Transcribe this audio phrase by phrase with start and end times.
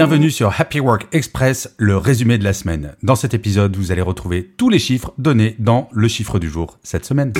[0.00, 2.94] Bienvenue sur Happy Work Express, le résumé de la semaine.
[3.02, 6.78] Dans cet épisode, vous allez retrouver tous les chiffres donnés dans le chiffre du jour
[6.82, 7.34] cette semaine.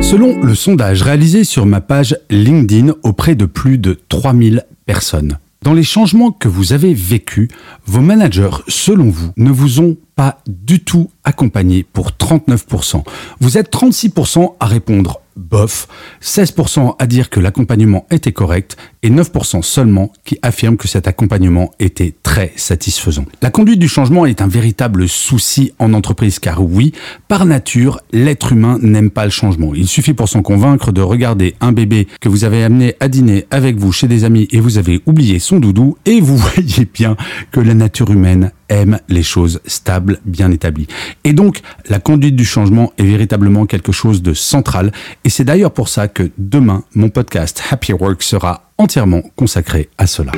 [0.00, 5.74] Selon le sondage réalisé sur ma page LinkedIn auprès de plus de 3000 personnes, dans
[5.74, 7.48] les changements que vous avez vécus,
[7.84, 13.02] vos managers, selon vous, ne vous ont pas du tout accompagné pour 39%.
[13.40, 15.88] Vous êtes 36% à répondre bof,
[16.22, 21.70] 16% à dire que l'accompagnement était correct et 9% seulement qui affirment que cet accompagnement
[21.78, 23.24] était très satisfaisant.
[23.40, 26.92] La conduite du changement est un véritable souci en entreprise car oui,
[27.28, 29.74] par nature, l'être humain n'aime pas le changement.
[29.74, 33.46] Il suffit pour s'en convaincre de regarder un bébé que vous avez amené à dîner
[33.50, 37.16] avec vous chez des amis et vous avez oublié son doudou et vous voyez bien
[37.52, 40.86] que la nature humaine aime les choses stables, bien établies.
[41.24, 44.92] Et donc, la conduite du changement est véritablement quelque chose de central.
[45.24, 50.06] Et c'est d'ailleurs pour ça que demain, mon podcast Happy Work sera entièrement consacré à
[50.06, 50.32] cela.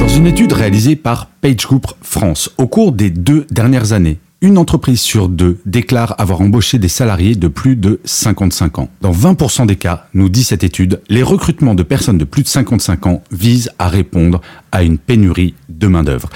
[0.00, 5.00] Dans une étude réalisée par PageGroup France au cours des deux dernières années, une entreprise
[5.00, 8.90] sur deux déclare avoir embauché des salariés de plus de 55 ans.
[9.00, 12.48] Dans 20% des cas, nous dit cette étude, les recrutements de personnes de plus de
[12.48, 16.28] 55 ans visent à répondre à une pénurie de main-d'œuvre.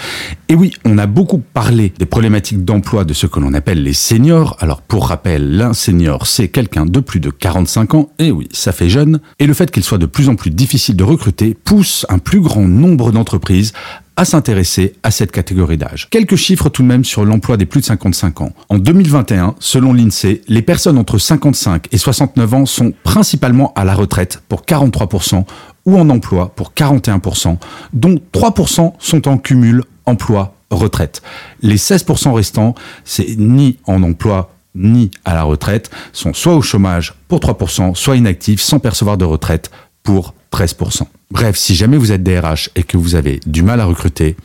[0.49, 3.93] Et oui, on a beaucoup parlé des problématiques d'emploi de ce que l'on appelle les
[3.93, 4.57] seniors.
[4.61, 8.11] Alors, pour rappel, l'un senior, c'est quelqu'un de plus de 45 ans.
[8.19, 9.21] Et oui, ça fait jeune.
[9.39, 12.41] Et le fait qu'il soit de plus en plus difficile de recruter pousse un plus
[12.41, 13.73] grand nombre d'entreprises
[14.21, 16.09] à s'intéresser à cette catégorie d'âge.
[16.11, 18.53] Quelques chiffres tout de même sur l'emploi des plus de 55 ans.
[18.69, 23.95] En 2021, selon l'INSEE, les personnes entre 55 et 69 ans sont principalement à la
[23.95, 25.47] retraite pour 43%
[25.87, 27.57] ou en emploi pour 41%,
[27.95, 31.23] dont 3% sont en cumul emploi-retraite.
[31.63, 32.75] Les 16% restants,
[33.07, 38.17] c'est ni en emploi ni à la retraite, sont soit au chômage pour 3%, soit
[38.17, 39.71] inactifs sans percevoir de retraite
[40.03, 41.03] pour 13%.
[41.31, 44.37] Bref, si jamais vous êtes DRH et que vous avez du mal à recruter,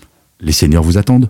[0.41, 1.29] les seniors vous attendent.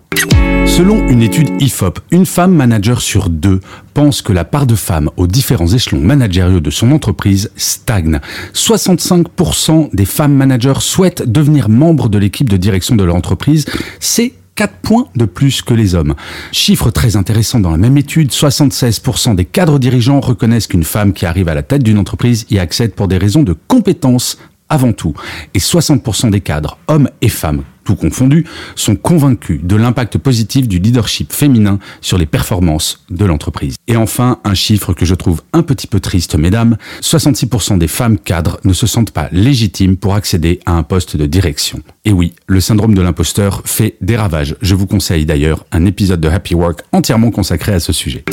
[0.66, 3.60] Selon une étude IFOP, une femme manager sur deux
[3.94, 8.20] pense que la part de femmes aux différents échelons managériaux de son entreprise stagne.
[8.52, 13.64] 65% des femmes managers souhaitent devenir membres de l'équipe de direction de leur entreprise.
[14.00, 16.14] C'est 4 points de plus que les hommes.
[16.50, 21.26] Chiffre très intéressant dans la même étude, 76% des cadres dirigeants reconnaissent qu'une femme qui
[21.26, 25.14] arrive à la tête d'une entreprise y accède pour des raisons de compétences avant tout.
[25.54, 28.44] Et 60% des cadres, hommes et femmes, tout confondus,
[28.74, 33.76] sont convaincus de l'impact positif du leadership féminin sur les performances de l'entreprise.
[33.86, 38.18] Et enfin, un chiffre que je trouve un petit peu triste, mesdames, 66% des femmes
[38.18, 41.80] cadres ne se sentent pas légitimes pour accéder à un poste de direction.
[42.04, 44.56] Et oui, le syndrome de l'imposteur fait des ravages.
[44.60, 48.24] Je vous conseille d'ailleurs un épisode de Happy Work entièrement consacré à ce sujet.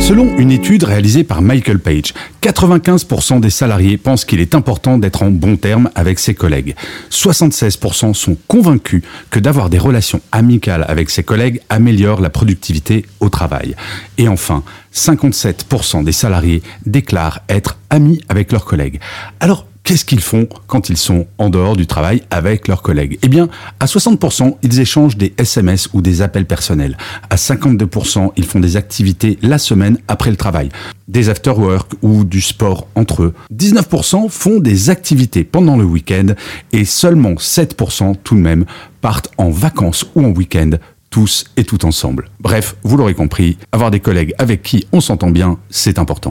[0.00, 5.22] Selon une étude réalisée par Michael Page, 95% des salariés pensent qu'il est important d'être
[5.22, 6.74] en bon terme avec ses collègues.
[7.10, 13.28] 76% sont convaincus que d'avoir des relations amicales avec ses collègues améliore la productivité au
[13.28, 13.76] travail.
[14.18, 19.00] Et enfin, 57% des salariés déclarent être amis avec leurs collègues.
[19.38, 23.18] Alors, Qu'est-ce qu'ils font quand ils sont en dehors du travail avec leurs collègues?
[23.22, 23.48] Eh bien,
[23.80, 26.96] à 60%, ils échangent des SMS ou des appels personnels.
[27.28, 30.68] À 52%, ils font des activités la semaine après le travail,
[31.08, 33.34] des after-work ou du sport entre eux.
[33.52, 36.34] 19% font des activités pendant le week-end
[36.72, 38.66] et seulement 7% tout de même
[39.00, 40.72] partent en vacances ou en week-end
[41.10, 42.30] tous et tout ensemble.
[42.38, 46.30] Bref, vous l'aurez compris, avoir des collègues avec qui on s'entend bien, c'est important.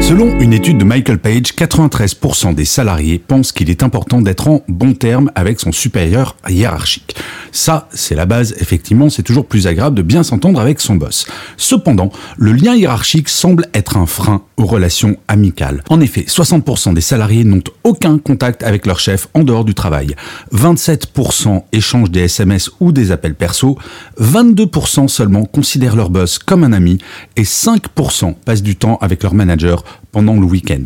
[0.00, 4.62] Selon une étude de Michael Page, 93% des salariés pensent qu'il est important d'être en
[4.68, 7.16] bon terme avec son supérieur hiérarchique.
[7.52, 11.26] Ça, c'est la base, effectivement, c'est toujours plus agréable de bien s'entendre avec son boss.
[11.56, 15.82] Cependant, le lien hiérarchique semble être un frein aux relations amicales.
[15.90, 20.14] En effet, 60% des salariés n'ont aucun contact avec leur chef en dehors du travail.
[20.54, 23.78] 27% échangent des SMS ou des appels perso.
[24.18, 26.98] 22% seulement considèrent leur boss comme un ami
[27.36, 30.82] et 5% passent du temps avec leur manager pendant le week-end.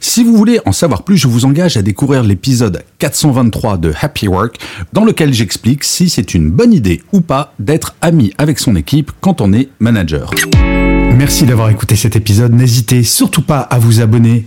[0.00, 4.28] Si vous voulez en savoir plus, je vous engage à découvrir l'épisode 423 de Happy
[4.28, 4.58] Work
[4.92, 9.12] dans lequel j'explique si c'est une bonne idée ou pas d'être ami avec son équipe
[9.20, 10.30] quand on est manager.
[11.16, 12.52] Merci d'avoir écouté cet épisode.
[12.54, 14.46] N'hésitez surtout pas à vous abonner.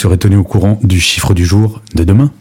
[0.00, 2.32] Serez tenu au courant du chiffre du jour de demain.